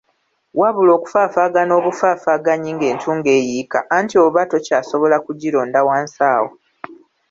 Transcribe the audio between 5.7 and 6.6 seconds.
wansi awo.